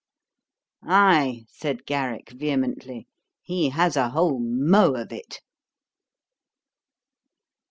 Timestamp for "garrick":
1.85-2.31